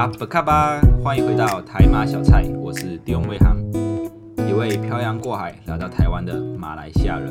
[0.00, 3.58] 阿布卡巴，欢迎回到台马小菜，我是迪翁卫航，
[4.48, 7.30] 一位漂洋过海来到台湾的马来西亚人。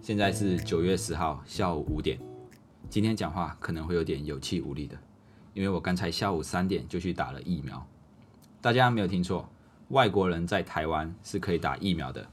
[0.00, 2.18] 现在是九月十号下午五点，
[2.88, 4.96] 今天讲话可能会有点有气无力的，
[5.52, 7.86] 因为我刚才下午三点就去打了疫苗。
[8.62, 9.46] 大家没有听错，
[9.88, 12.26] 外国人在台湾是可以打疫苗的。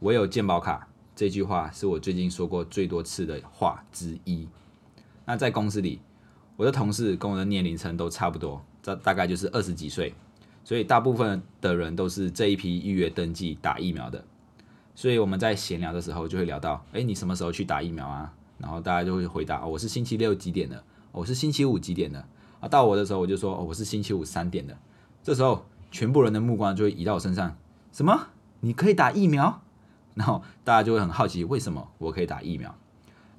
[0.00, 4.48] 我有健保卡，这句话是我最近说过最多次的话之一。
[5.24, 6.00] 那在公司里。
[6.58, 10.12] 我的同事跟我的年龄层都差不多，这大概就是二十几岁，
[10.64, 14.24] 所以大部分的人都是这一批预约登记打疫苗的。
[14.96, 18.34] 所以我们在闲聊的时候就会聊到，哎，你什么时候去打疫苗啊？
[18.58, 22.26] 然后大家就会回答，哦，我是星期六几点的，我是星期五几点的。
[22.58, 24.76] 啊，到我的时候我就说，哦，我是星期五三点的。
[25.22, 27.56] 这时候全部人的目光就会移到我身上，
[27.92, 28.30] 什么？
[28.58, 29.62] 你可以打疫苗？
[30.14, 32.76] 然后大家就会很好奇，为什么我可以打疫苗？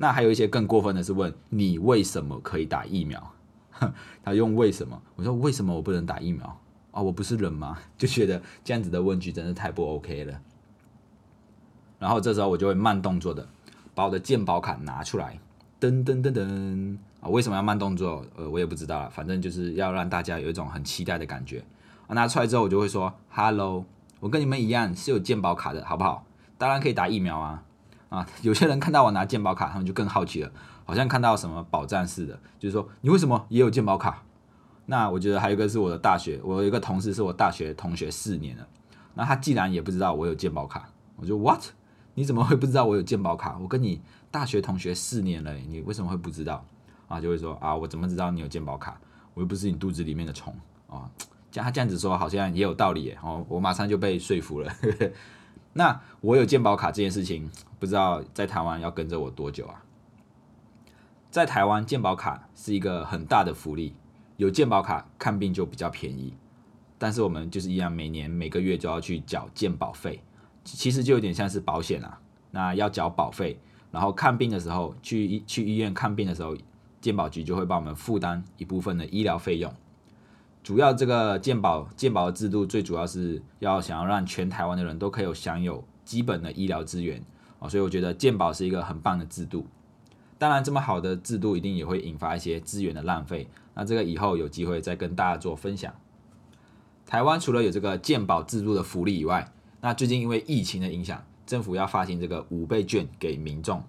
[0.01, 3.31] 那还有一些更过分的是问你为什么可以打疫苗？
[4.23, 5.01] 他用为什么？
[5.17, 6.45] 我说为什么我不能打疫苗？
[6.91, 7.77] 啊，我不是人吗？
[7.99, 10.41] 就觉得这样子的问句真是太不 OK 了。
[11.99, 13.45] 然后这时候我就会慢动作的
[13.93, 15.37] 把我的健保卡拿出来，
[15.81, 17.27] 噔噔噔噔啊！
[17.27, 18.25] 为什么要慢动作？
[18.37, 21.61] 呃，我也不知道了，反正就是要让大家有一种很期待的感觉。
[22.07, 23.83] 啊，拿出来之后我就会说：“Hello，
[24.21, 26.25] 我跟你们一样是有健保卡的，好不好？
[26.57, 27.63] 当然可以打疫苗啊。”
[28.09, 30.51] 啊，有些人看到我拿健保卡，他们就更好奇了，
[30.83, 34.23] 好像看到什么宝藏似的，就是说你为什么也有健保卡？
[34.85, 38.67] 那我觉得还有一个是我的大学，我有一个同事是我大学同学四年了，
[39.13, 41.63] 那他既然也不知道我有健保卡，我就 what？
[42.15, 43.57] 你怎么会不知道我有健保卡？
[43.61, 46.65] 我跟你大学同学四年了，你为什么会不知道？
[47.07, 48.99] 啊，就会说啊，我怎么知道你有健保卡？
[49.35, 50.53] 我又不是你肚子里面的虫
[50.89, 51.09] 啊！
[51.51, 53.17] 这样他这样子说，好像也有道理耶。
[53.23, 54.71] 哦，我马上就被说服了。
[55.73, 59.83] 那我有健保卡这件事情，不知道在台湾要跟着我多久啊？
[61.29, 63.95] 在台湾健保卡是一个很大的福利，
[64.37, 66.33] 有健保卡看病就比较便宜，
[66.97, 70.23] 但是我们就是一样，每年每个月就要去缴健保费，
[70.63, 72.19] 其实就有点像是保险啊。
[72.51, 73.59] 那要缴保费，
[73.91, 76.57] 然后看病的时候去医去医院看病的时候，
[76.99, 79.71] 健保局就会帮我们负担一部分的医疗费用。
[80.63, 87.23] 主要这个健保健保的制度，最主要是要想要让全台湾的人都可以有享有基本的医疗资源
[87.59, 89.65] 啊，所以我觉得健保是一个很棒的制度。
[90.37, 95.93] 当然，这么好的制度一定也会引发一些资源的浪费，那这个以后有机会再跟大家做分享。
[97.05, 103.83] 台湾除了有这个健保制度的福利以外，那最近因为疫情的影响，政府要发行这个五倍券给民众。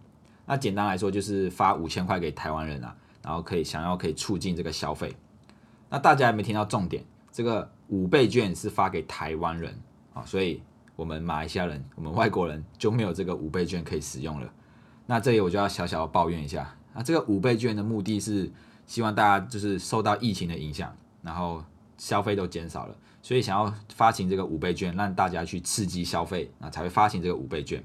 [0.47, 5.15] 那简单来说就是发五千块给台湾人啊，然后可以想要可以促进这个消费。
[5.91, 7.05] 那大家有没有听到重点？
[7.33, 9.79] 这个五倍券是发给台湾人
[10.15, 10.63] 啊，所以
[10.97, 14.53] 我们马来西亚人、我们外国人就没有这个五倍券可以使用了。
[15.07, 18.51] 那这里我就要小小的抱怨一下，那这个五倍券的目的是
[18.87, 21.63] 希望大家就是受到疫情的影响，然后
[21.99, 27.83] 消费都减少了，所以想要发行这个五倍券，让大家去刺激消费，那才会发行这个五倍券。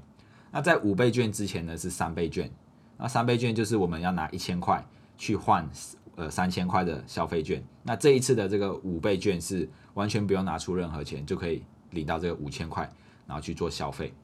[0.50, 2.50] 那在五倍券之前呢是三倍券，
[2.98, 4.84] 那三倍券就是我们要拿一千块
[5.16, 5.68] 去换。
[6.16, 12.90] 呃，三千块的消费券，那这一次的这个五倍券是完全不用拿出任何钱就可以领到这个五千块，
[13.26, 14.14] 然后去做消费。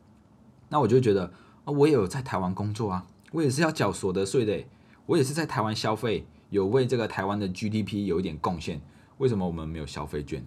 [0.70, 1.30] 那我就觉得
[1.64, 4.64] 啊，我也有在台湾工作啊，我也是要缴所得税的，
[5.04, 8.80] 我也是在台湾消费，有为这个台湾的 GDP 有一点贡献。
[9.18, 10.42] 为什么我们没有消费券？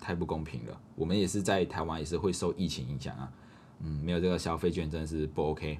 [0.00, 0.80] 太不公平了。
[0.96, 3.30] 我们也是在台湾，也是会受疫情影响啊。
[3.80, 5.78] 嗯，没有这个消费券真的是不 OK。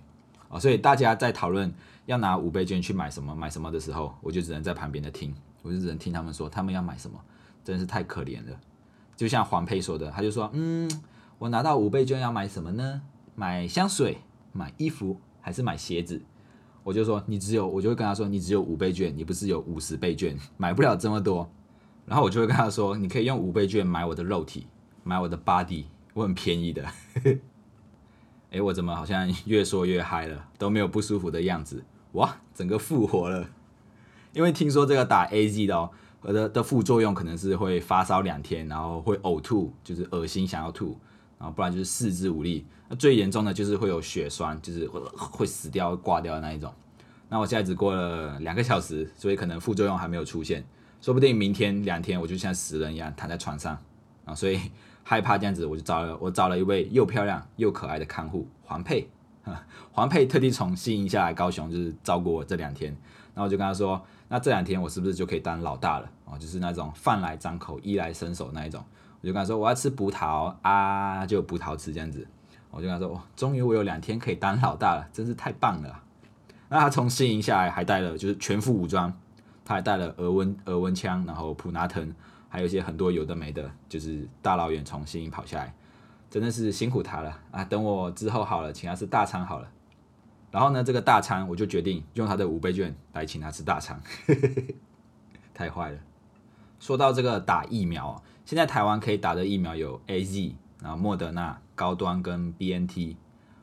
[0.51, 1.73] 啊，所以大家在讨论
[2.05, 7.19] 要拿五倍券去买什么买什么的时候，我就只能在旁边的听，我就只能听他们说他们要买什么，
[7.65, 8.61] 真是太可怜了。
[9.17, 10.91] 就像黄佩说的，他就说，嗯，
[11.39, 13.01] 我拿到五倍券要买什么呢？
[13.35, 14.19] 买香水、
[14.53, 16.21] 买衣服还是买鞋子？
[16.83, 21.49] 我就说你只有，我就会跟他说你只有五倍券，你不是有五十倍券， 买不了这么多。
[22.07, 24.67] 然后我就会跟他说，你可以用五倍券买我的肉体，
[25.05, 25.85] 买我的 body，
[26.15, 26.85] 我很便宜的。
[28.51, 31.85] 哎，我怎么好像越说越嗨了，都没有不舒服的样子？
[32.13, 33.49] 哇，整个复活了！
[34.33, 35.91] 因为听说这个打 A Z 的哦，
[36.23, 40.99] 的的副作用可能是会发烧两天，然后会呕吐，就是恶心想要吐，
[41.39, 42.67] 然后不然就是四肢无力。
[42.89, 46.75] 那最严重的就是会有血栓，就是会死掉、挂掉的那一种。
[47.29, 50.65] 那我现在只过了两个小时，所以可能副作用还没有出现，
[51.01, 53.79] 说不定明天两天我就像死人一样躺在床上
[54.25, 54.59] 啊，所以。
[55.11, 59.09] 害怕这样子，我就找了我找了一位又漂亮又可爱的看护黄佩，
[59.91, 62.93] 黄佩特地从新营下来高雄，就是照顾我这两天。
[63.35, 66.09] 然后我就跟他说，那这两天我是不是就可以当老大了？
[66.27, 68.85] 哦，就是那种饭来张口、衣来伸手那一种。
[69.21, 72.25] 我就跟他说，我要吃葡萄啊，就有葡萄吃这样子。
[72.71, 76.03] 我就跟他说，终于我有两天可以当老大了，真是太棒了。
[76.69, 79.13] 那他从新营下来还带了就是全副武装。
[79.65, 82.15] 他还带了额温额温枪，然后普拿疼，
[82.51, 85.75] 还有一些很多有的没的，就是大老远从新营跑下来，
[86.29, 87.65] 真的是辛苦他了啊！
[87.65, 89.71] 等我之后好了，请他吃大餐好了。
[90.51, 94.03] 然后呢，这个大餐我就决定用他的五倍券来请他吃大餐，
[95.55, 95.99] 太坏了。
[96.81, 103.17] 说到这个打疫苗，现在台湾可以打的疫苗有 A Z，然后莫德纳、高端跟 B N T。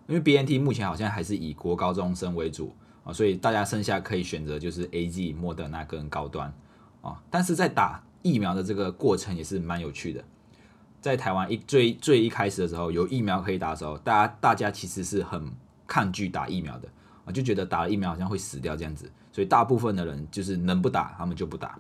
[0.08, 2.74] 因为 B N T 目前好像还是以国高中生为主
[3.04, 6.54] 啊，所以大家剩下可以选择就是 A Z、莫德纳跟高端
[7.02, 7.22] 啊。
[7.30, 10.24] 但是在打疫苗的这个过程也是蛮有趣的。
[11.00, 15.52] 在台湾一最最一开始的时候，有疫苗可以打的时候，大家大家其实是很
[15.86, 16.90] 抗拒打疫苗的
[17.24, 21.80] 啊，就觉得打了疫苗好像会死掉这样子，所以大部分的人就是能不打他们就不打。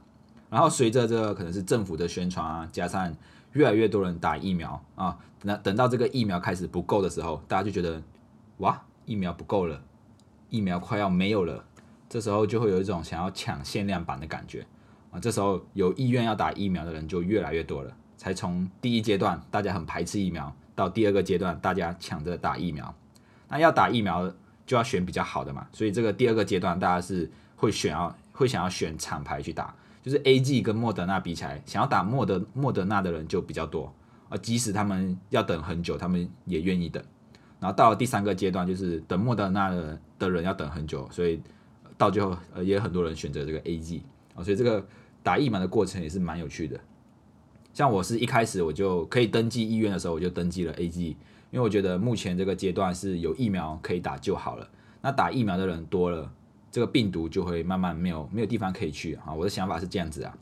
[0.49, 3.13] 然后随着这个可能是政府的宣传啊，加上
[3.51, 8.01] 越来越多人打疫苗啊，那等到这个疫苗开始不够的时候，大家就觉得
[8.59, 9.81] 哇，疫苗不够了，
[10.49, 11.65] 疫苗快要没有了，
[12.07, 14.65] 这时候就会有一种想要抢限量版的感觉
[15.19, 22.93] 这时候有意愿要打疫苗的人就越来越多了，才从第一阶段大家很排斥疫苗，到第二个阶段大家抢着打疫苗。
[23.49, 24.31] 那要打疫苗
[24.65, 29.73] 就要选比较好的嘛，所以这个第二个阶段大家是会选要会想要选厂牌去打。
[30.03, 33.93] 就是 A G 跟莫德纳比起来，想要打莫德莫德纳的人就比较多
[34.29, 34.37] 啊。
[34.37, 37.03] 即使他们要等很久，他们也愿意等。
[37.59, 41.41] 然后到了第三个阶段，就是等莫德纳的的人要等很久，所以
[41.97, 44.01] 到最后呃也很多人选择这个 A G
[44.33, 44.41] 啊。
[44.41, 44.85] 所以这个
[45.27, 46.79] 打疫苗的过程也是蛮有趣的。
[47.73, 51.09] 像我是一开始我就可以登记医院的时候，我就登记了 A G，
[51.51, 54.69] 因为我觉得目前这个阶段是有疫苗可以打就好了。
[55.01, 56.31] 那打疫苗的人多了。
[56.69, 59.33] 这个病毒就会慢慢没有没有地方可以去啊！
[59.33, 60.37] 我的想法是这样子啊。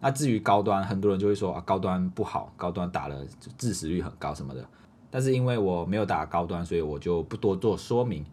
[0.00, 3.24] 那至于高端，很多人就会说啊，高端不好，高端打了
[3.56, 4.66] 致死率很高什么的。
[5.10, 8.24] 但是因为我没有打高端，所以我就不多做说明。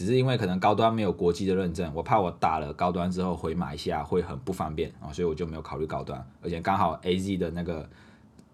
[0.00, 6.26] 只是因为可能高端没有国际的认证，我怕我打了高端之后回马来西亚会很不方便啊，所以我就没有考虑高端。
[6.40, 7.86] 而且刚好 A Z 的那个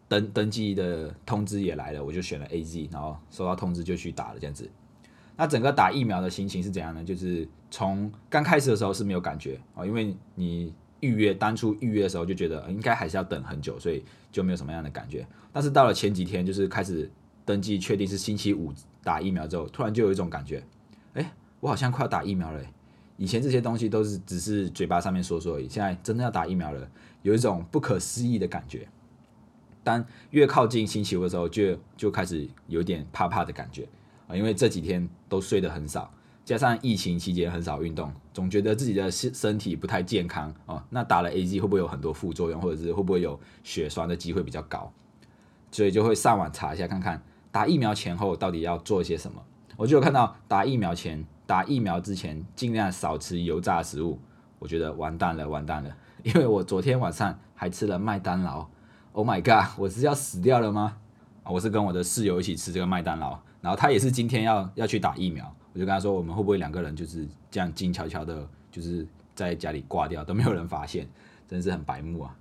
[0.08, 4.68] 登登记的通知也来了，我就选了 A Z，然后收到通知就去打了这样子。
[5.36, 7.04] 那整个打疫苗的心情是怎样呢？
[7.04, 14.02] 就是从刚开始的时候是没有感觉啊，因为你预约当初预约的时候就觉得应该还是要等很久，所以
[14.32, 15.24] 就没有什么样的感觉。
[15.52, 17.08] 但是到了前几天，就是开始
[17.44, 18.72] 登记确定是星期五
[19.04, 20.60] 打疫苗之后，突然就有一种感觉，
[21.66, 22.62] 我好像快要打疫苗了。
[23.16, 26.88] 以前这些东西都是只是嘴巴上面说说而已，现在真的要打疫苗了，
[27.22, 28.86] 有一种不可思议的感觉。
[29.82, 33.88] 当越靠近星期五的时候，就就开始有点怕怕的感觉。
[34.28, 36.08] 啊，因为这几天都睡得很少，
[36.44, 40.80] 加上疫情期间很少运动，总觉得自己的身身体不太健康哦。
[40.90, 44.92] 那打了 A G 会不会有很多副作用，或者是会不会有血栓的机会比较高？
[45.72, 47.20] 所以就会上网查一下，看看
[47.50, 49.42] 打疫苗前后到底要做些什么。
[49.76, 54.18] 我就有看到打疫苗前、打疫苗之前尽量少吃油炸食物。
[54.58, 58.66] 我觉得完蛋了，完蛋了， 因为我昨天晚上还吃了麦当劳。
[59.12, 60.96] Oh my god，我是要死掉了吗？
[61.44, 63.38] 我是跟我的室友一起吃这个麦当劳。
[63.60, 71.08] 然后他也是今天要要去打疫苗，我就跟他说，我们会不会两个人就是这样静悄悄的，就是在家里挂掉，都没有人发现，
[71.48, 72.36] 真是很白目啊！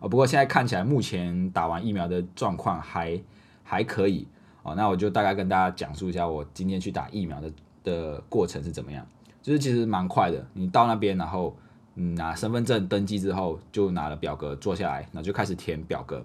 [0.00, 3.20] 哦，不过现在看起来，目前打完疫苗的状况还
[3.62, 4.28] 还可以
[4.62, 4.74] 哦。
[4.74, 7.50] 那我就大概跟大家讲述一下我今天去打疫苗的
[7.86, 9.06] 的过程是怎么样，
[9.40, 11.56] 就是其实蛮快的，你到那边，然后
[11.94, 16.22] 嗯拿身份证登记之后，就拿了表格坐下来，然后就开始填表格。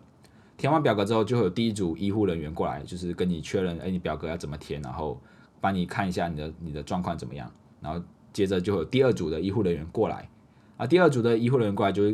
[0.58, 5.20] 填完表格之后，就会有第一组医护人员过来，就是跟你确认，哎，你表格要怎么填，然后
[5.60, 7.50] 帮你看一下你的你的状况怎么样。
[7.80, 8.03] 然后
[8.34, 10.30] 接着就会有第二组的医护人员过来，
[10.77, 12.12] 啊，第二组的医护人员过来就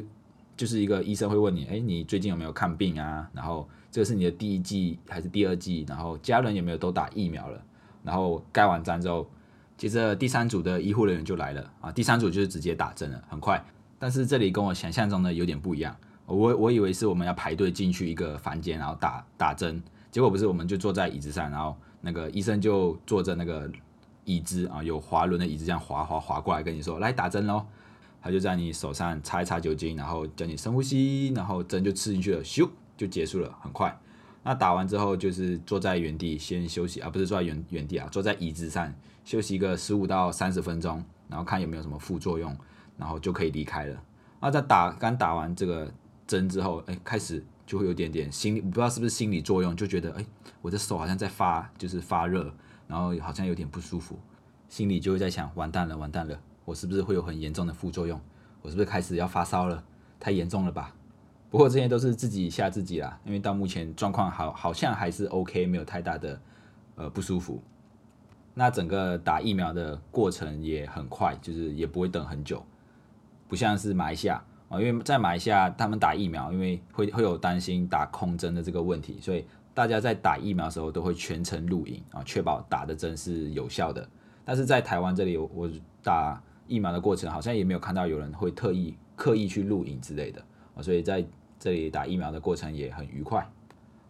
[0.56, 3.30] 就是一个医生会问你，哎，你最近有没有看病啊？
[3.34, 5.86] 然后这是你的第一季还是第二季？
[5.88, 7.62] 然后家人有没有都打疫苗了？
[8.04, 9.28] 然后盖完章之后，
[9.78, 13.64] 接着第三组的医护人员就来了，啊，第三组就是直接打针了，很快。
[14.00, 15.96] 但是这里跟我想象中的有点不一样。
[16.26, 19.82] 我我以为是我们要排队进去一个房间，然后打打针，
[20.12, 23.70] 结果不是，我们就坐在椅子上，然后那个医生就坐着那个
[24.26, 27.66] 椅子啊，有滑轮的椅子，这样滑滑滑过来跟你说来打针喽。
[28.20, 32.68] 他就在你手上擦一擦酒精，然后叫你深呼吸，然后针就刺进去了，咻
[32.98, 33.98] 就结束了，很快。
[34.44, 38.94] 那打完之后就是坐在原地先休息啊，不是坐在原原地啊，坐在椅子上
[39.28, 42.56] 休息个十五到三十分钟，然后看有没有什么副作用，
[42.98, 44.02] 然后就可以离开了。
[44.40, 45.92] 那在打刚打完这个。
[46.28, 50.26] 针之后，哎，开始就会有点点心理，不知道是不是心理作用，就觉得，哎，
[50.62, 52.54] 我的手好像在发，就是发热，
[52.86, 54.20] 然后好像有点不舒服，
[54.68, 58.20] 心里就会在想，完蛋了，完蛋了，我是不是会有很严重的副作用？
[58.62, 59.82] 我是不是开始要发烧了？
[60.20, 60.94] 太严重了吧？
[61.50, 66.42] 不过这些都是自己吓自己啦，因为到目前状况好，好像还是 OK，没有太大的
[66.96, 67.64] 呃不舒服。
[68.60, 72.66] 那整个打疫苗的过程也很快，就是也不会等很久。
[73.48, 79.46] 不像是马来西亚啊，因为在马来西亚他们打疫苗，因为会会有担心打空针的这个问题，所以
[79.76, 84.10] 大家在打疫苗的时候都会全程录影啊，确保打的针是有效的。
[84.44, 85.70] 但是在台湾这里，我
[86.02, 90.42] 打疫苗的过程好像也没有看到有人会特意刻意去录影之类的
[90.76, 91.24] 啊，所以在
[91.60, 93.48] 这里打疫苗的过程也很愉快。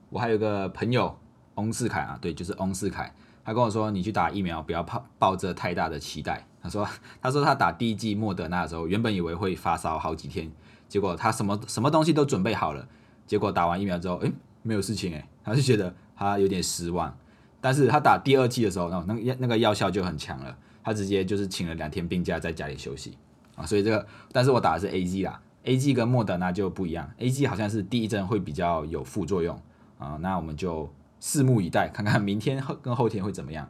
[0.10, 1.13] 我还有个朋友
[1.56, 3.13] 翁世凯啊，对，就是翁世凯。
[3.48, 6.46] 他跟我说：“你去打疫苗，不要抱抱着太大的期待。
[6.62, 6.86] ”他说
[7.22, 10.51] ：“他说他打第一剂莫德纳的时候，原本以为会发烧好几天，
[10.89, 12.86] 结果他什么什么东西都准备好了，
[13.25, 14.30] 结果打完疫苗之后，诶，
[14.63, 17.18] 没有事情诶，他就觉得他有点失望。
[17.62, 23.18] 但是他打第二剂的时候，那那个那个药效就很强了，他直接就是请了两天病假在家里休息
[23.56, 23.66] 啊。
[23.66, 29.58] 所以这个，但是我打的是 A G 啦，A G 跟莫德纳就不一样，A G 好像是第一针会比较有副作用
[29.98, 33.69] 啊，那我们就。”拭目以待，看看明天后跟后天会怎么样。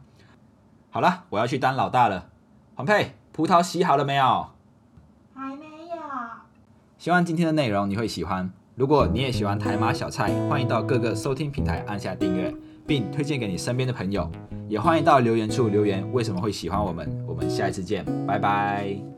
[0.90, 2.30] 好了，我要去当老大了。
[2.74, 4.50] 黄佩，葡萄洗好了没有？
[5.34, 5.96] 还没有。
[6.96, 8.50] 希望今天的内容你会喜欢。
[8.74, 12.54] 如果你也喜欢台马小菜，欢迎到各个收听平台按下订阅，
[12.86, 14.30] 并推荐给你身边的朋友。
[14.68, 17.24] 也欢迎到留言处留言为什么会喜欢我们。
[17.26, 19.17] 我们下一次见，拜拜。